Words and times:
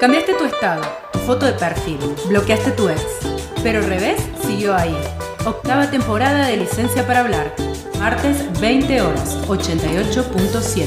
Cambiaste 0.00 0.34
tu 0.34 0.44
estado, 0.44 0.82
foto 1.26 1.44
de 1.44 1.54
perfil, 1.54 1.98
bloqueaste 2.28 2.70
tu 2.70 2.88
ex, 2.88 3.02
pero 3.64 3.82
Revés 3.82 4.22
siguió 4.46 4.76
ahí. 4.76 4.96
Octava 5.44 5.90
temporada 5.90 6.46
de 6.46 6.56
Licencia 6.56 7.04
para 7.04 7.18
Hablar, 7.20 7.52
martes 7.98 8.48
20 8.60 9.02
horas, 9.02 9.36
88.7. 9.48 10.86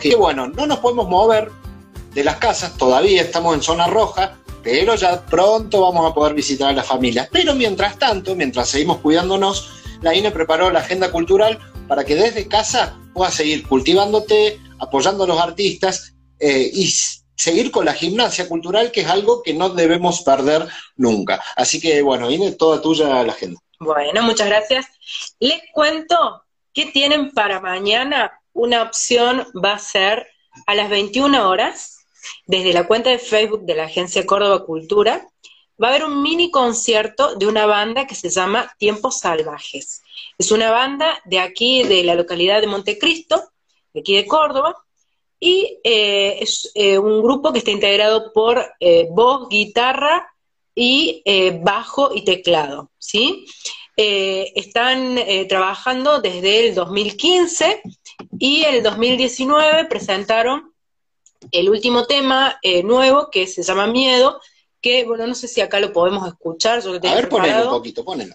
Que 0.00 0.14
bueno, 0.14 0.46
no 0.46 0.68
nos 0.68 0.78
podemos 0.78 1.08
mover 1.08 1.50
de 2.14 2.22
las 2.22 2.36
casas, 2.36 2.76
todavía 2.76 3.22
estamos 3.22 3.56
en 3.56 3.62
zona 3.62 3.88
roja, 3.88 4.37
pero 4.68 4.96
ya 4.96 5.24
pronto 5.24 5.80
vamos 5.80 6.10
a 6.10 6.14
poder 6.14 6.34
visitar 6.34 6.68
a 6.68 6.72
las 6.74 6.86
familias. 6.86 7.26
Pero 7.32 7.54
mientras 7.54 7.98
tanto, 7.98 8.36
mientras 8.36 8.68
seguimos 8.68 8.98
cuidándonos, 8.98 9.70
la 10.02 10.14
INE 10.14 10.30
preparó 10.30 10.70
la 10.70 10.80
agenda 10.80 11.10
cultural 11.10 11.58
para 11.88 12.04
que 12.04 12.14
desde 12.14 12.48
casa 12.48 12.98
puedas 13.14 13.32
seguir 13.32 13.66
cultivándote, 13.66 14.60
apoyando 14.78 15.24
a 15.24 15.26
los 15.26 15.40
artistas 15.40 16.14
eh, 16.38 16.70
y 16.70 16.92
seguir 17.34 17.70
con 17.70 17.86
la 17.86 17.94
gimnasia 17.94 18.46
cultural, 18.46 18.92
que 18.92 19.00
es 19.00 19.06
algo 19.06 19.42
que 19.42 19.54
no 19.54 19.70
debemos 19.70 20.20
perder 20.20 20.68
nunca. 20.96 21.42
Así 21.56 21.80
que, 21.80 22.02
bueno, 22.02 22.30
INE, 22.30 22.52
toda 22.52 22.82
tuya 22.82 23.24
la 23.24 23.32
agenda. 23.32 23.58
Bueno, 23.80 24.22
muchas 24.22 24.48
gracias. 24.48 24.86
Les 25.40 25.62
cuento 25.72 26.44
que 26.74 26.86
tienen 26.86 27.30
para 27.30 27.58
mañana 27.60 28.38
una 28.52 28.82
opción, 28.82 29.46
va 29.64 29.72
a 29.72 29.78
ser 29.78 30.26
a 30.66 30.74
las 30.74 30.90
21 30.90 31.48
horas, 31.48 31.97
desde 32.46 32.72
la 32.72 32.86
cuenta 32.86 33.10
de 33.10 33.18
Facebook 33.18 33.62
de 33.62 33.74
la 33.74 33.84
Agencia 33.84 34.26
Córdoba 34.26 34.64
Cultura, 34.64 35.28
va 35.82 35.88
a 35.88 35.90
haber 35.90 36.04
un 36.04 36.22
mini 36.22 36.50
concierto 36.50 37.36
de 37.36 37.46
una 37.46 37.66
banda 37.66 38.06
que 38.06 38.14
se 38.14 38.30
llama 38.30 38.72
Tiempos 38.78 39.20
Salvajes. 39.20 40.02
Es 40.36 40.50
una 40.50 40.70
banda 40.70 41.20
de 41.24 41.38
aquí, 41.38 41.82
de 41.84 42.02
la 42.02 42.14
localidad 42.14 42.60
de 42.60 42.66
Montecristo, 42.66 43.42
de 43.92 44.00
aquí 44.00 44.16
de 44.16 44.26
Córdoba, 44.26 44.74
y 45.40 45.78
eh, 45.84 46.38
es 46.40 46.70
eh, 46.74 46.98
un 46.98 47.22
grupo 47.22 47.52
que 47.52 47.58
está 47.58 47.70
integrado 47.70 48.32
por 48.32 48.64
eh, 48.80 49.06
voz, 49.10 49.48
guitarra 49.48 50.28
y 50.74 51.24
bajo 51.62 52.14
y 52.14 52.22
teclado, 52.24 52.92
¿sí? 52.98 53.44
están 53.96 55.18
trabajando 55.48 56.20
desde 56.20 56.68
el 56.68 56.74
2015 56.76 57.82
y 58.38 58.62
el 58.62 58.84
2019 58.84 59.86
presentaron 59.86 60.72
el 61.52 61.70
último 61.70 62.06
tema 62.06 62.58
nuevo 62.84 63.30
que 63.30 63.46
se 63.46 63.62
llama 63.62 63.86
Miedo, 63.86 64.40
que, 64.80 65.04
bueno, 65.04 65.26
no 65.26 65.34
sé 65.34 65.48
si 65.48 65.60
acá 65.60 65.80
lo 65.80 65.92
podemos 65.92 66.26
escuchar. 66.26 66.82
Yo 66.82 66.94
A 66.94 66.98
ver, 66.98 67.28
ponelo 67.28 67.64
un 67.64 67.70
poquito, 67.70 68.04
ponelo. 68.04 68.34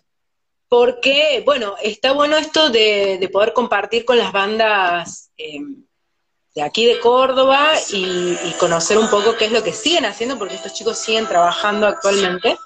Porque, 0.67 1.43
bueno, 1.45 1.75
está 1.83 2.13
bueno 2.13 2.35
esto 2.35 2.69
de, 2.69 3.29
poder 3.31 3.53
compartir 3.53 4.05
con 4.05 4.17
las 4.17 4.31
bandas 4.31 5.29
de 5.37 6.61
aquí 6.61 6.85
de 6.85 6.99
Córdoba 6.99 7.71
y, 7.91 8.35
conocer 8.59 8.97
un 8.97 9.09
poco 9.09 9.35
qué 9.37 9.45
es 9.45 9.51
lo 9.51 9.63
que 9.63 9.73
siguen 9.73 10.05
haciendo, 10.05 10.37
porque 10.37 10.55
estos 10.55 10.73
chicos 10.73 10.97
siguen 10.97 11.27
trabajando 11.27 11.87
actualmente. 11.87 12.57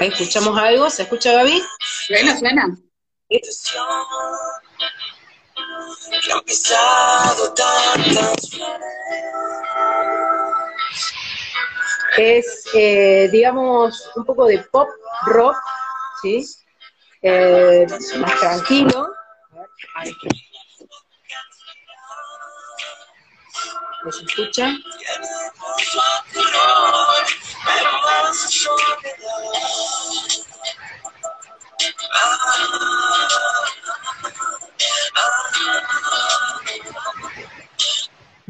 Ahí 0.00 0.08
escuchamos 0.08 0.58
algo, 0.58 0.88
¿se 0.90 1.02
escucha 1.02 1.32
Gaby? 1.32 1.62
Suena, 2.06 2.38
suena. 2.38 2.78
Es, 12.16 12.66
eh, 12.74 13.28
digamos, 13.30 14.10
un 14.16 14.24
poco 14.24 14.46
de 14.46 14.58
pop 14.70 14.88
rock, 15.26 15.56
¿sí? 16.22 16.44
Eh, 17.22 17.86
más 18.18 18.40
tranquilo. 18.40 19.08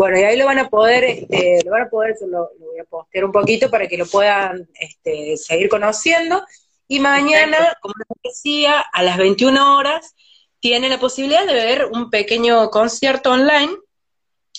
Bueno, 0.05 0.19
y 0.19 0.23
ahí 0.23 0.37
lo 0.37 0.45
van 0.45 0.59
a 0.59 0.69
poder, 0.69 1.03
este, 1.03 1.63
lo 1.65 1.71
van 1.71 1.85
a 1.85 1.89
poder, 1.89 2.15
lo, 2.29 2.51
voy 2.59 2.79
a 2.79 2.85
postear 2.85 3.25
un 3.25 3.33
poquito 3.33 3.71
para 3.71 3.89
que 3.89 3.97
lo 3.97 4.05
puedan 4.05 4.69
este, 4.75 5.39
seguir 5.39 5.71
conociendo. 5.71 6.45
Y 6.87 7.01
mañana, 7.01 7.57
como 7.81 7.95
les 7.97 8.35
decía, 8.35 8.81
a 8.93 9.03
las 9.03 9.17
21 9.17 9.79
horas, 9.79 10.15
tienen 10.61 10.91
la 10.91 11.01
posibilidad 11.01 11.47
de 11.47 11.55
ver 11.55 11.87
un 11.87 12.11
pequeño 12.11 12.69
concierto 12.69 13.31
online 13.31 13.73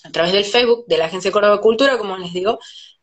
a 0.03 0.11
través 0.11 0.33
del 0.33 0.45
Facebook 0.45 0.87
de 0.87 0.97
la 0.97 1.05
Agencia 1.05 1.31
Córdoba 1.31 1.61
Cultura, 1.61 1.99
como 1.99 2.17
les 2.17 2.33
digo, 2.33 2.57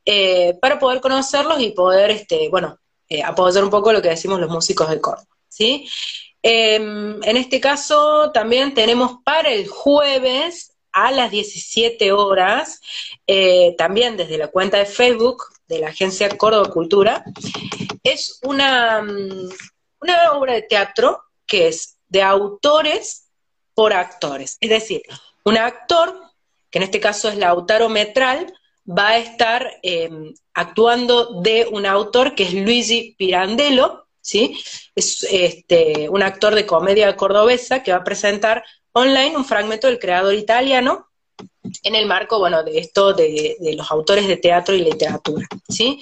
eh, 0.04 0.58
para 0.60 0.80
poder 0.80 1.00
conocerlos 1.00 1.60
y 1.60 1.70
poder, 1.70 2.10
este, 2.10 2.48
bueno, 2.48 2.76
eh, 3.08 3.22
apoyar 3.22 3.62
un 3.62 3.70
poco 3.70 3.92
lo 3.92 4.02
que 4.02 4.08
decimos 4.08 4.40
los 4.40 4.50
músicos 4.50 4.90
de 4.90 5.00
Córdoba, 5.00 5.28
¿sí? 5.46 5.88
Em, 6.42 7.22
en 7.22 7.36
este 7.36 7.60
caso 7.60 8.32
también 8.32 8.74
tenemos 8.74 9.18
para 9.24 9.52
el 9.52 9.68
jueves 9.68 10.71
a 10.92 11.10
las 11.10 11.30
17 11.30 12.12
horas, 12.12 12.80
eh, 13.26 13.74
también 13.78 14.16
desde 14.16 14.38
la 14.38 14.48
cuenta 14.48 14.78
de 14.78 14.86
Facebook 14.86 15.44
de 15.68 15.78
la 15.78 15.88
Agencia 15.88 16.28
Córdoba 16.36 16.70
Cultura, 16.70 17.24
es 18.02 18.38
una, 18.42 19.02
mm, 19.02 19.50
una 20.00 20.32
obra 20.32 20.54
de 20.54 20.62
teatro 20.62 21.22
que 21.46 21.68
es 21.68 21.98
de 22.08 22.22
autores 22.22 23.28
por 23.74 23.92
actores. 23.92 24.58
Es 24.60 24.70
decir, 24.70 25.02
un 25.44 25.56
actor 25.56 26.32
que 26.72 26.78
en 26.78 26.84
este 26.84 27.00
caso 27.00 27.28
es 27.28 27.36
Lautaro 27.36 27.90
Metral, 27.90 28.52
va 28.88 29.10
a 29.10 29.18
estar 29.18 29.78
em, 29.82 30.34
actuando 30.54 31.40
de 31.42 31.68
un 31.70 31.86
autor 31.86 32.34
que 32.34 32.44
es 32.44 32.54
Luigi 32.54 33.14
Pirandello, 33.16 34.06
¿sí? 34.22 34.58
Es 34.94 35.22
este, 35.30 36.08
un 36.08 36.22
actor 36.22 36.54
de 36.54 36.66
comedia 36.66 37.14
cordobesa 37.14 37.82
que 37.82 37.92
va 37.92 37.98
a 37.98 38.04
presentar 38.04 38.64
online 38.92 39.36
un 39.36 39.44
fragmento 39.44 39.86
del 39.86 39.98
creador 39.98 40.34
italiano 40.34 41.08
en 41.82 41.94
el 41.94 42.06
marco, 42.06 42.38
bueno, 42.38 42.62
de 42.62 42.78
esto 42.78 43.12
de, 43.12 43.56
los 43.76 43.90
autores 43.90 44.26
de 44.26 44.36
teatro 44.36 44.74
y 44.74 44.80
literatura, 44.80 45.46
¿sí? 45.68 46.00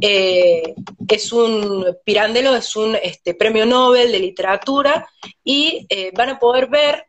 Eh, 0.00 0.74
es 1.08 1.32
un, 1.32 1.96
Pirandello 2.04 2.54
es 2.56 2.76
un 2.76 2.96
este, 3.02 3.34
premio 3.34 3.66
Nobel 3.66 4.12
de 4.12 4.18
literatura 4.18 5.08
y 5.44 5.86
eh, 5.88 6.10
van 6.14 6.30
a 6.30 6.38
poder 6.38 6.68
ver 6.68 7.06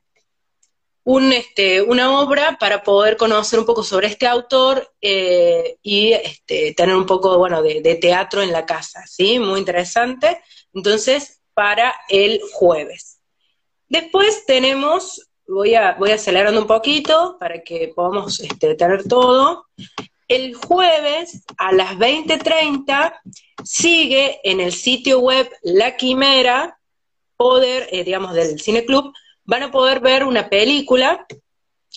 un, 1.04 1.34
este, 1.34 1.82
una 1.82 2.20
obra 2.20 2.58
para 2.60 2.84
poder 2.84 3.18
conocer 3.18 3.60
un 3.60 3.66
poco 3.66 3.84
sobre 3.84 4.08
este 4.08 4.28
autor 4.28 4.92
eh, 5.02 5.78
y 5.82 6.14
este, 6.14 6.74
tener 6.74 6.96
un 6.96 7.06
poco 7.06 7.38
bueno, 7.38 7.62
de, 7.62 7.96
teatro 7.96 8.42
en 8.42 8.52
la 8.52 8.66
casa, 8.66 9.06
¿sí? 9.08 9.40
Muy 9.40 9.60
interesante. 9.60 10.42
Entonces, 10.74 11.42
para 11.54 11.94
el 12.10 12.42
jueves. 12.54 13.11
Después 13.92 14.46
tenemos, 14.46 15.30
voy, 15.46 15.76
a, 15.76 15.98
acelerando 16.14 16.62
un 16.62 16.68
poquito 16.68 17.36
para 17.38 17.62
que 17.62 17.92
podamos 17.94 18.40
este, 18.40 18.74
tener 18.76 19.06
todo. 19.06 19.66
El 20.30 20.56
jueves 20.56 21.44
a 21.58 21.74
las 21.74 21.98
20.30 21.98 23.14
sigue 23.66 24.40
en 24.46 24.62
el 24.62 24.72
sitio 24.72 25.20
web 25.20 25.52
La 25.62 25.98
Quimera, 25.98 26.80
poder, 27.36 27.90
eh, 27.92 28.06
digamos, 28.06 28.34
del 28.34 28.62
Cine 28.62 28.86
Club, 28.86 29.14
van 29.44 29.64
a 29.64 29.72
poder 29.72 30.00
ver 30.00 30.24
una 30.24 30.48
película, 30.48 31.28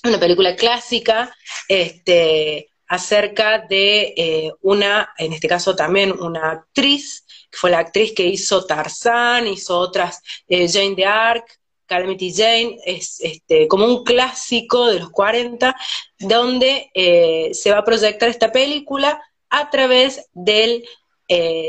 una 0.03 0.19
película 0.19 0.57
clásica, 0.57 1.33
este, 1.69 2.71
acerca 2.89 3.61
de 3.69 4.15
eh, 4.17 4.53
una, 4.63 5.15
en 5.17 5.33
este 5.33 5.47
caso 5.47 5.77
también 5.77 6.11
una 6.11 6.51
actriz, 6.51 7.25
que 7.49 7.57
fue 7.57 7.71
la 7.71 7.79
actriz 7.79 8.15
que 8.17 8.27
hizo 8.27 8.67
Tarzán, 8.67 9.47
hizo 9.47 9.79
otras, 9.79 10.21
eh, 10.49 10.69
Jane 10.69 10.97
de 10.97 11.05
Arc, 11.05 11.61
Calamity 11.87 12.33
Jane, 12.33 12.79
es 12.85 13.21
este, 13.21 13.69
como 13.69 13.87
un 13.87 14.05
clásico 14.05 14.87
de 14.87 15.01
los 15.01 15.11
40, 15.11 15.77
donde 16.19 16.91
eh, 16.95 17.51
se 17.53 17.71
va 17.71 17.79
a 17.79 17.85
proyectar 17.85 18.29
esta 18.29 18.53
película 18.53 19.23
a 19.51 19.71
través 19.71 20.29
del 20.33 20.85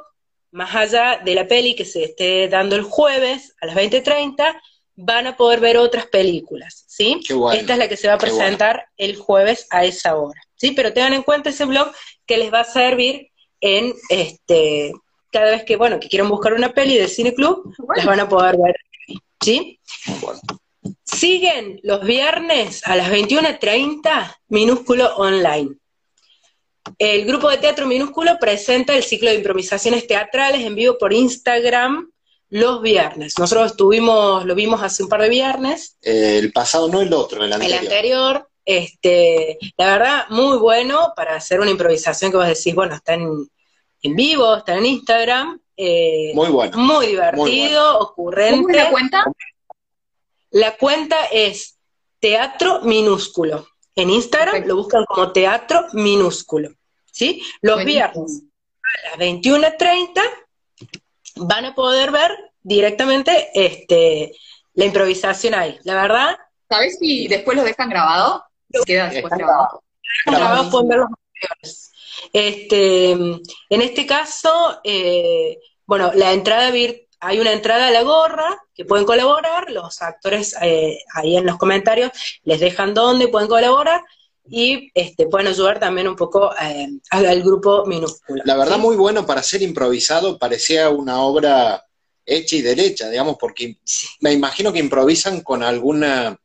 más 0.51 0.75
allá 0.75 1.21
de 1.23 1.35
la 1.35 1.47
peli 1.47 1.75
que 1.75 1.85
se 1.85 2.03
esté 2.03 2.47
dando 2.47 2.75
el 2.75 2.83
jueves 2.83 3.55
a 3.61 3.65
las 3.65 3.75
20.30, 3.75 4.59
van 4.95 5.27
a 5.27 5.35
poder 5.35 5.59
ver 5.59 5.77
otras 5.77 6.05
películas, 6.05 6.85
¿sí? 6.87 7.19
Esta 7.53 7.73
es 7.73 7.79
la 7.79 7.89
que 7.89 7.97
se 7.97 8.07
va 8.07 8.13
a 8.13 8.19
presentar 8.19 8.87
el 8.97 9.15
jueves 9.15 9.65
a 9.71 9.85
esa 9.85 10.15
hora, 10.15 10.39
¿sí? 10.63 10.71
Pero 10.71 10.93
tengan 10.93 11.13
en 11.13 11.23
cuenta 11.23 11.49
ese 11.49 11.65
blog 11.65 11.91
que 12.25 12.37
les 12.37 12.53
va 12.53 12.61
a 12.61 12.63
servir 12.63 13.29
en 13.59 13.93
este 14.07 14.93
cada 15.29 15.51
vez 15.51 15.65
que, 15.65 15.75
bueno, 15.75 15.99
que 15.99 16.07
quieran 16.07 16.29
buscar 16.29 16.53
una 16.53 16.73
peli 16.73 16.95
del 16.95 17.09
Cine 17.09 17.33
Club, 17.33 17.73
las 17.95 18.05
van 18.05 18.19
a 18.19 18.29
poder 18.29 18.55
ver, 18.55 18.75
¿sí? 19.41 19.79
siguen 21.03 21.79
los 21.83 22.03
viernes 22.05 22.81
a 22.85 22.95
las 22.95 23.09
21.30 23.09 24.37
Minúsculo 24.49 25.15
Online. 25.15 25.75
El 26.99 27.25
grupo 27.25 27.49
de 27.49 27.57
teatro 27.57 27.87
Minúsculo 27.87 28.37
presenta 28.39 28.95
el 28.95 29.03
ciclo 29.03 29.29
de 29.29 29.37
improvisaciones 29.37 30.05
teatrales 30.05 30.65
en 30.65 30.75
vivo 30.75 30.97
por 30.97 31.13
Instagram 31.13 32.11
los 32.49 32.81
viernes. 32.83 33.39
Nosotros 33.39 33.71
estuvimos, 33.71 34.45
lo 34.45 34.53
vimos 34.53 34.83
hace 34.83 35.01
un 35.01 35.09
par 35.09 35.21
de 35.21 35.29
viernes. 35.29 35.97
Eh, 36.03 36.37
el 36.39 36.51
pasado, 36.51 36.87
no 36.87 37.01
el 37.01 37.11
otro, 37.11 37.43
el 37.43 37.51
anterior. 37.51 37.79
El 37.79 37.87
anterior. 37.87 38.49
Este, 38.65 39.57
la 39.77 39.87
verdad, 39.87 40.25
muy 40.29 40.57
bueno 40.57 41.13
para 41.15 41.35
hacer 41.35 41.59
una 41.59 41.71
improvisación 41.71 42.31
que 42.31 42.37
vos 42.37 42.47
decís, 42.47 42.73
bueno, 42.73 42.95
está 42.95 43.13
en, 43.13 43.49
en 44.01 44.15
vivo, 44.15 44.57
está 44.57 44.75
en 44.75 44.85
Instagram. 44.85 45.59
Eh, 45.75 46.31
muy 46.33 46.49
bueno. 46.49 46.77
Muy 46.77 47.07
divertido, 47.07 47.99
ocurrente. 47.99 48.61
¿Cómo 48.61 48.69
es 48.69 48.75
la 48.75 48.91
cuenta? 48.91 49.25
La 50.51 50.77
cuenta 50.77 51.25
es 51.31 51.77
Teatro 52.19 52.81
Minúsculo. 52.83 53.67
En 53.95 54.09
Instagram 54.09 54.65
lo 54.65 54.77
buscan 54.77 55.05
como 55.05 55.31
Teatro 55.31 55.87
Minúsculo. 55.93 56.69
¿Sí? 57.11 57.43
Los 57.61 57.83
viernes 57.83 58.43
a 58.81 59.17
las 59.17 59.27
21.30 59.27 60.21
van 61.35 61.65
a 61.65 61.75
poder 61.75 62.11
ver 62.11 62.31
directamente 62.61 63.49
este, 63.53 64.35
la 64.73 64.85
improvisación 64.85 65.53
ahí. 65.53 65.77
La 65.83 65.95
verdad. 65.95 66.37
¿Sabes 66.69 66.97
si 66.99 67.27
después 67.27 67.57
lo 67.57 67.63
dejan 67.63 67.89
grabado? 67.89 68.43
Queda 68.85 69.09
después 69.09 69.33
grabado. 69.35 69.81
Pueden 70.71 70.87
ver 70.87 70.99
los 70.99 71.09
Este, 72.31 73.11
en 73.11 73.41
este 73.69 74.05
caso, 74.05 74.79
eh, 74.83 75.57
bueno, 75.85 76.11
la 76.15 76.33
entrada 76.33 76.71
hay 77.19 77.39
una 77.39 77.53
entrada 77.53 77.87
a 77.87 77.91
la 77.91 78.03
gorra 78.03 78.61
que 78.73 78.85
pueden 78.85 79.05
colaborar, 79.05 79.71
los 79.71 80.01
actores 80.01 80.55
eh, 80.61 80.99
ahí 81.13 81.37
en 81.37 81.45
los 81.45 81.57
comentarios 81.57 82.11
les 82.43 82.59
dejan 82.59 82.93
dónde 82.93 83.27
pueden 83.27 83.47
colaborar 83.47 84.03
y 84.45 84.91
este, 84.93 85.27
pueden 85.27 85.47
ayudar 85.47 85.79
también 85.79 86.07
un 86.07 86.15
poco 86.15 86.53
eh, 86.61 86.87
al 87.11 87.43
grupo 87.43 87.85
minúsculo. 87.85 88.43
La 88.45 88.57
verdad, 88.57 88.77
muy 88.77 88.95
bueno 88.95 89.25
para 89.25 89.41
ser 89.41 89.61
improvisado, 89.61 90.37
parecía 90.37 90.89
una 90.89 91.21
obra 91.21 91.85
hecha 92.25 92.55
y 92.55 92.61
derecha, 92.61 93.09
digamos, 93.09 93.37
porque 93.39 93.77
me 94.19 94.33
imagino 94.33 94.73
que 94.73 94.79
improvisan 94.79 95.41
con 95.41 95.63
alguna, 95.63 96.37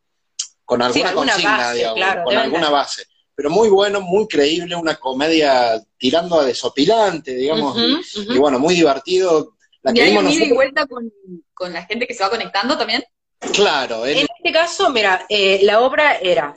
con 0.69 0.83
alguna, 0.83 1.15
consigna, 1.15 1.73
digamos, 1.73 2.25
con 2.25 2.37
alguna 2.37 2.69
base. 2.69 3.07
Pero 3.35 3.49
muy 3.49 3.71
bueno, 3.71 4.03
muy 4.03 4.29
creíble, 4.29 4.77
una 4.77 4.97
comedia 4.97 5.83
tirando 5.97 6.39
a 6.39 6.45
desopilante, 6.45 7.35
digamos, 7.35 7.75
y, 8.15 8.37
bueno, 8.37 8.59
muy 8.59 8.75
divertido. 8.75 9.55
La 9.81 9.93
¿Y 9.95 10.01
hay 10.01 10.15
un 10.15 10.31
ida 10.31 10.45
y 10.45 10.53
vuelta 10.53 10.87
con, 10.87 11.11
con, 11.55 11.73
la 11.73 11.87
gente 11.87 12.07
que 12.07 12.13
se 12.13 12.23
va 12.23 12.29
conectando 12.29 12.77
también? 12.77 13.03
Claro. 13.55 14.05
En 14.05 14.19
este 14.19 14.53
caso, 14.53 14.91
mira, 14.91 15.25
eh, 15.31 15.61
la 15.63 15.81
obra 15.81 16.19
era 16.19 16.55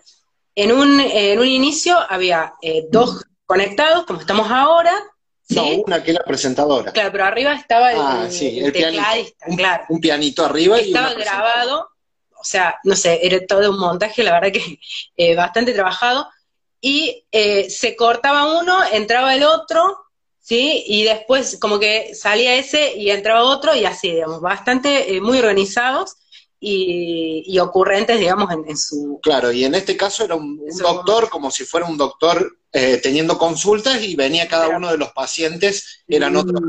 en 0.55 0.73
un, 0.73 0.99
en 0.99 1.39
un 1.39 1.47
inicio 1.47 1.97
había 2.09 2.55
eh, 2.61 2.87
dos 2.91 3.23
conectados, 3.45 4.05
como 4.05 4.19
estamos 4.19 4.51
ahora. 4.51 4.91
No, 5.51 5.63
una 5.85 6.03
que 6.03 6.11
era 6.11 6.23
presentadora. 6.25 6.91
Claro, 6.91 7.13
pero 7.13 7.23
arriba 7.23 7.53
estaba 7.53 7.93
el, 7.93 7.99
ah, 8.01 8.27
tecladista, 8.73 9.45
un, 9.47 9.55
claro. 9.55 9.85
Un 9.87 10.01
pianito 10.01 10.43
arriba 10.43 10.79
estaba 10.79 11.13
grabado, 11.13 11.90
o 12.41 12.43
sea, 12.43 12.75
no 12.83 12.95
sé, 12.95 13.19
era 13.21 13.45
todo 13.45 13.69
un 13.69 13.79
montaje, 13.79 14.23
la 14.23 14.33
verdad 14.33 14.51
que 14.51 14.79
eh, 15.15 15.35
bastante 15.35 15.73
trabajado. 15.73 16.27
Y 16.81 17.25
eh, 17.31 17.69
se 17.69 17.95
cortaba 17.95 18.59
uno, 18.59 18.79
entraba 18.91 19.35
el 19.35 19.43
otro, 19.43 19.97
¿sí? 20.39 20.83
Y 20.87 21.03
después 21.03 21.59
como 21.61 21.79
que 21.79 22.15
salía 22.15 22.55
ese 22.55 22.97
y 22.97 23.11
entraba 23.11 23.43
otro 23.43 23.75
y 23.75 23.85
así, 23.85 24.11
digamos, 24.11 24.41
bastante 24.41 25.21
muy 25.21 25.37
organizados 25.37 26.15
y, 26.59 27.57
ocurrentes, 27.59 28.19
digamos, 28.19 28.49
en, 28.51 28.77
su... 28.77 29.19
Claro, 29.21 29.51
y 29.51 29.65
en 29.65 29.75
este 29.75 29.97
caso 29.97 30.23
era 30.23 30.35
un, 30.35 30.59
doctor, 30.79 31.29
como 31.29 31.49
si 31.49 31.65
fuera 31.65 31.87
un 31.87 31.97
doctor 31.97 32.57
eh, 32.71 32.99
teniendo 33.01 33.37
consultas 33.37 34.01
y 34.01 34.15
venía 34.15 34.47
cada 34.47 34.69
uno 34.69 34.91
de 34.91 34.97
los 34.97 35.11
pacientes, 35.11 36.03
eran 36.07 36.35
otros... 36.35 36.61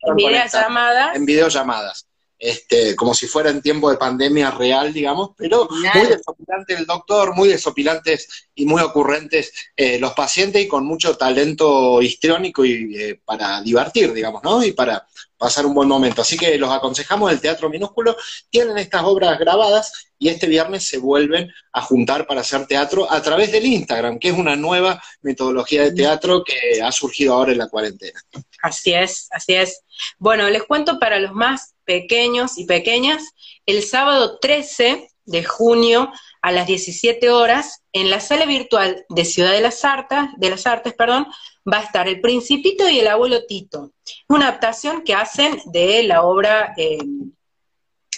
En 0.00 0.16
videollamadas. 0.16 1.16
En 1.16 1.24
videollamadas 1.24 2.06
este, 2.42 2.96
como 2.96 3.14
si 3.14 3.28
fuera 3.28 3.50
en 3.50 3.62
tiempo 3.62 3.88
de 3.88 3.96
pandemia 3.96 4.50
real, 4.50 4.92
digamos, 4.92 5.30
pero 5.36 5.68
muy 5.70 6.06
desopilante 6.08 6.74
el 6.74 6.86
doctor, 6.86 7.36
muy 7.36 7.48
desopilantes 7.48 8.48
y 8.52 8.66
muy 8.66 8.82
ocurrentes 8.82 9.52
eh, 9.76 9.96
los 10.00 10.12
pacientes 10.12 10.60
y 10.60 10.66
con 10.66 10.84
mucho 10.84 11.16
talento 11.16 12.02
histriónico 12.02 12.64
y 12.64 12.96
eh, 12.96 13.20
para 13.24 13.62
divertir, 13.62 14.12
digamos, 14.12 14.42
¿no? 14.42 14.60
Y 14.64 14.72
para 14.72 15.06
pasar 15.38 15.66
un 15.66 15.74
buen 15.74 15.88
momento. 15.88 16.22
Así 16.22 16.36
que 16.36 16.58
los 16.58 16.72
aconsejamos 16.72 17.30
del 17.30 17.40
Teatro 17.40 17.70
Minúsculo, 17.70 18.16
tienen 18.50 18.76
estas 18.76 19.04
obras 19.04 19.38
grabadas 19.38 20.10
y 20.18 20.28
este 20.28 20.48
viernes 20.48 20.84
se 20.84 20.98
vuelven 20.98 21.48
a 21.72 21.80
juntar 21.80 22.26
para 22.26 22.40
hacer 22.40 22.66
teatro 22.66 23.10
a 23.10 23.22
través 23.22 23.52
del 23.52 23.66
Instagram, 23.66 24.18
que 24.18 24.30
es 24.30 24.34
una 24.34 24.56
nueva 24.56 25.00
metodología 25.20 25.82
de 25.82 25.92
teatro 25.92 26.42
que 26.42 26.82
ha 26.82 26.90
surgido 26.90 27.34
ahora 27.34 27.52
en 27.52 27.58
la 27.58 27.68
cuarentena. 27.68 28.20
Así 28.62 28.94
es, 28.94 29.28
así 29.32 29.54
es. 29.54 29.82
Bueno, 30.18 30.48
les 30.48 30.62
cuento 30.62 30.98
para 30.98 31.18
los 31.18 31.32
más 31.32 31.74
pequeños 31.84 32.56
y 32.58 32.64
pequeñas, 32.64 33.34
el 33.66 33.82
sábado 33.82 34.38
13 34.38 35.08
de 35.24 35.44
junio 35.44 36.10
a 36.40 36.52
las 36.52 36.66
17 36.66 37.30
horas, 37.30 37.82
en 37.92 38.08
la 38.10 38.20
sala 38.20 38.46
virtual 38.46 39.04
de 39.08 39.24
Ciudad 39.24 39.52
de 39.52 39.60
las 39.60 39.84
Artes, 39.84 40.18
de 40.36 40.50
las 40.50 40.66
Artes, 40.66 40.94
perdón, 40.94 41.26
va 41.70 41.78
a 41.78 41.82
estar 41.82 42.08
El 42.08 42.20
Principito 42.20 42.88
y 42.88 43.00
el 43.00 43.08
Abuelo 43.08 43.44
Tito. 43.46 43.92
Una 44.28 44.48
adaptación 44.48 45.02
que 45.02 45.14
hacen 45.14 45.60
de 45.66 46.02
la 46.04 46.22
obra 46.22 46.74
eh, 46.76 46.98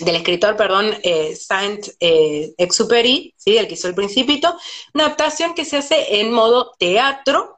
del 0.00 0.16
escritor, 0.16 0.56
perdón, 0.56 0.94
eh, 1.02 1.36
Saint-Exupéry, 1.36 3.34
¿sí? 3.36 3.56
el 3.56 3.68
que 3.68 3.74
hizo 3.74 3.88
El 3.88 3.94
Principito, 3.94 4.56
una 4.92 5.06
adaptación 5.06 5.54
que 5.54 5.64
se 5.64 5.76
hace 5.76 6.20
en 6.20 6.32
modo 6.32 6.72
teatro, 6.78 7.53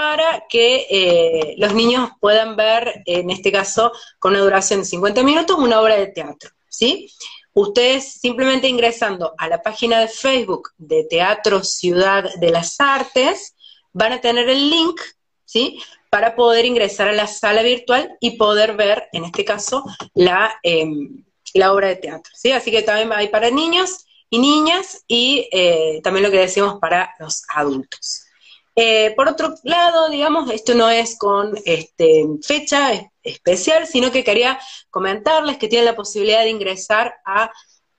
para 0.00 0.46
que 0.48 0.86
eh, 0.88 1.54
los 1.58 1.74
niños 1.74 2.08
puedan 2.20 2.56
ver, 2.56 3.02
en 3.04 3.28
este 3.28 3.52
caso, 3.52 3.92
con 4.18 4.32
una 4.32 4.40
duración 4.40 4.80
de 4.80 4.86
50 4.86 5.22
minutos, 5.22 5.58
una 5.58 5.78
obra 5.78 5.96
de 5.96 6.06
teatro, 6.06 6.48
¿sí? 6.70 7.12
Ustedes 7.52 8.14
simplemente 8.14 8.66
ingresando 8.66 9.34
a 9.36 9.46
la 9.46 9.60
página 9.60 10.00
de 10.00 10.08
Facebook 10.08 10.70
de 10.78 11.04
Teatro 11.04 11.62
Ciudad 11.62 12.32
de 12.36 12.50
las 12.50 12.80
Artes, 12.80 13.54
van 13.92 14.14
a 14.14 14.22
tener 14.22 14.48
el 14.48 14.70
link, 14.70 14.98
¿sí? 15.44 15.78
Para 16.08 16.34
poder 16.34 16.64
ingresar 16.64 17.08
a 17.08 17.12
la 17.12 17.26
sala 17.26 17.62
virtual 17.62 18.16
y 18.20 18.38
poder 18.38 18.76
ver, 18.76 19.10
en 19.12 19.26
este 19.26 19.44
caso, 19.44 19.84
la, 20.14 20.58
em, 20.62 21.26
obra 21.70 21.88
de 21.88 21.96
teatro, 21.96 22.32
¿sí? 22.34 22.52
Así 22.52 22.70
que 22.70 22.80
también 22.80 23.12
hay 23.12 23.28
para 23.28 23.50
niños 23.50 24.06
y 24.30 24.38
niñas 24.38 25.04
y 25.06 25.46
eh, 25.52 26.00
también 26.02 26.24
lo 26.24 26.30
que 26.30 26.38
decimos 26.38 26.78
para 26.80 27.14
los 27.18 27.42
adultos. 27.54 28.29
Eh, 28.76 29.12
por 29.16 29.28
otro 29.28 29.54
lado, 29.64 30.08
digamos, 30.08 30.50
esto 30.50 30.74
no 30.74 30.88
es 30.88 31.18
con 31.18 31.54
este, 31.64 32.24
fecha 32.42 33.10
especial, 33.22 33.86
sino 33.86 34.10
que 34.10 34.24
quería 34.24 34.58
comentarles 34.90 35.58
que 35.58 35.68
tienen 35.68 35.86
la 35.86 35.96
posibilidad 35.96 36.42
de 36.42 36.50
ingresar 36.50 37.14
a 37.24 37.50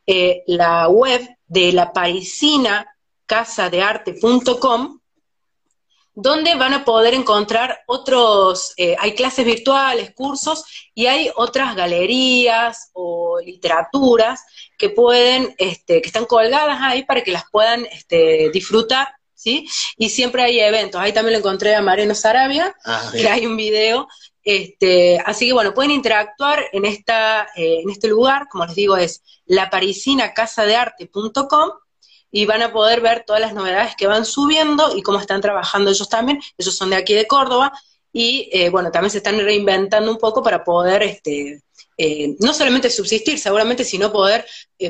eh, 0.08 0.44
la 0.48 0.88
web 0.88 1.22
de 1.48 1.74
la 1.74 1.92
parisina 1.92 2.88
casadearte.com, 3.26 5.00
donde 6.14 6.56
van 6.56 6.74
a 6.74 6.84
poder 6.84 7.14
encontrar 7.14 7.82
otros, 7.88 8.74
eh, 8.78 8.96
hay 9.00 9.14
clases 9.14 9.46
virtuales, 9.46 10.14
cursos, 10.14 10.66
y 10.94 11.06
hay 11.06 11.32
otras 11.36 11.76
galerías 11.76 12.90
o 12.94 13.40
literaturas 13.40 14.44
que 14.78 14.90
pueden, 14.90 15.54
este, 15.58 16.02
que 16.02 16.08
están 16.08 16.26
colgadas 16.26 16.80
ahí 16.82 17.04
para 17.04 17.24
que 17.24 17.32
las 17.32 17.44
puedan 17.50 17.86
este, 17.86 18.50
disfrutar 18.52 19.14
¿sí? 19.42 19.68
Y 19.98 20.10
siempre 20.10 20.44
hay 20.44 20.60
eventos. 20.60 21.02
Ahí 21.02 21.14
también 21.14 21.34
lo 21.34 21.40
encontré 21.40 21.74
a 21.74 21.82
Mariano 21.82 22.14
Sarabia, 22.14 22.76
ah, 22.86 23.10
que 23.12 23.28
hay 23.28 23.48
un 23.48 23.58
video. 23.58 24.08
Este, 24.44 25.20
así 25.26 25.48
que 25.48 25.54
bueno, 25.54 25.74
pueden 25.74 25.90
interactuar 25.92 26.66
en, 26.72 26.86
esta, 26.86 27.48
eh, 27.56 27.80
en 27.84 27.90
este 27.90 28.08
lugar, 28.08 28.48
como 28.50 28.66
les 28.66 28.76
digo, 28.76 28.96
es 28.98 29.24
laparisinacasadearte.com 29.46 31.72
y 32.32 32.46
van 32.46 32.62
a 32.62 32.72
poder 32.72 33.02
ver 33.02 33.24
todas 33.26 33.42
las 33.42 33.54
novedades 33.54 33.96
que 33.96 34.06
van 34.08 34.26
subiendo 34.26 34.96
y 34.96 35.02
cómo 35.02 35.20
están 35.20 35.42
trabajando 35.42 35.90
ellos 35.90 36.08
también. 36.08 36.40
Ellos 36.58 36.76
son 36.76 36.92
de 36.92 36.98
aquí 36.98 37.16
de 37.16 37.28
Córdoba 37.28 37.74
y 38.14 38.50
eh, 38.54 38.70
bueno, 38.70 38.92
también 38.92 39.12
se 39.12 39.18
están 39.18 39.40
reinventando 39.40 40.12
un 40.12 40.18
poco 40.18 40.44
para 40.44 40.64
poder 40.64 41.04
este, 41.04 41.62
eh, 41.98 42.36
no 42.40 42.54
solamente 42.54 42.90
subsistir 42.92 43.40
seguramente, 43.40 43.84
sino 43.84 44.12
poder 44.12 44.46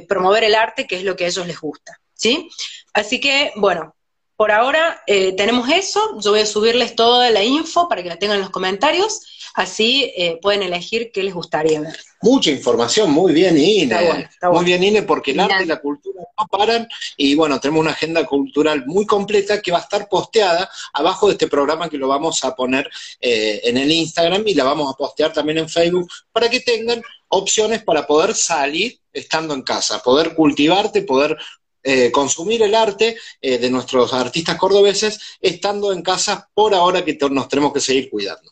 promover 0.08 0.44
el 0.44 0.56
arte, 0.56 0.88
que 0.88 0.98
es 0.98 1.04
lo 1.04 1.16
que 1.16 1.26
a 1.26 1.30
ellos 1.30 1.48
les 1.48 1.60
gusta. 1.60 2.00
¿sí? 2.14 2.50
Así 2.94 3.20
que, 3.20 3.52
bueno, 3.56 3.96
por 4.42 4.52
ahora 4.52 5.04
eh, 5.06 5.34
tenemos 5.34 5.70
eso. 5.70 6.20
Yo 6.20 6.32
voy 6.32 6.40
a 6.40 6.48
subirles 6.48 6.96
toda 6.96 7.30
la 7.30 7.44
info 7.44 7.88
para 7.88 8.02
que 8.02 8.10
la 8.10 8.18
tengan 8.18 8.38
en 8.38 8.42
los 8.42 8.50
comentarios. 8.50 9.22
Así 9.54 10.12
eh, 10.18 10.40
pueden 10.42 10.64
elegir 10.64 11.12
qué 11.14 11.22
les 11.22 11.36
gustaría 11.36 11.80
ver. 11.80 11.96
Mucha 12.24 12.50
información, 12.50 13.12
muy 13.12 13.34
bien, 13.34 13.56
Ine. 13.56 13.84
Está 13.84 14.02
bueno, 14.02 14.20
está 14.28 14.48
Muy 14.48 14.54
bueno. 14.56 14.66
bien, 14.66 14.84
Ine, 14.84 15.04
porque 15.04 15.30
el 15.30 15.38
Mirá. 15.38 15.54
arte 15.54 15.66
y 15.66 15.68
la 15.68 15.80
cultura 15.80 16.24
no 16.40 16.48
paran. 16.48 16.88
Y 17.18 17.36
bueno, 17.36 17.60
tenemos 17.60 17.82
una 17.82 17.92
agenda 17.92 18.26
cultural 18.26 18.84
muy 18.88 19.06
completa 19.06 19.62
que 19.62 19.72
va 19.72 19.78
a 19.78 19.82
estar 19.82 20.10
posteada 20.10 20.68
abajo 20.94 21.28
de 21.28 21.34
este 21.34 21.46
programa 21.46 21.88
que 21.88 22.00
lo 22.00 22.08
vamos 22.08 22.44
a 22.44 22.56
poner 22.56 22.90
eh, 23.20 23.62
en 23.66 23.78
el 23.78 23.92
Instagram 23.92 24.42
y 24.48 24.56
la 24.56 24.64
vamos 24.64 24.92
a 24.92 24.98
postear 24.98 25.32
también 25.32 25.60
en 25.60 25.70
Facebook 25.70 26.10
para 26.32 26.50
que 26.50 26.62
tengan 26.62 27.00
opciones 27.28 27.84
para 27.84 28.08
poder 28.08 28.34
salir 28.34 29.00
estando 29.14 29.54
en 29.54 29.62
casa, 29.62 30.00
poder 30.00 30.34
cultivarte, 30.34 31.04
poder 31.04 31.38
eh, 31.84 32.12
consumir 32.12 32.62
el 32.62 32.76
arte 32.76 33.18
eh, 33.42 33.58
de 33.58 33.70
nuestros 33.70 34.14
artistas 34.14 34.58
cordobeses 34.58 35.20
estando 35.40 35.92
en 35.92 36.02
casa 36.02 36.50
por 36.54 36.74
ahora 36.74 37.04
que 37.04 37.18
nos 37.30 37.48
tenemos 37.48 37.74
que 37.74 37.80
seguir 37.80 38.10
cuidando. 38.10 38.52